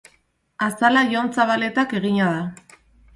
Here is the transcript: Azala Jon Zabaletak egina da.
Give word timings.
Azala 0.67 1.03
Jon 1.11 1.29
Zabaletak 1.35 1.93
egina 1.99 2.31
da. 2.39 2.75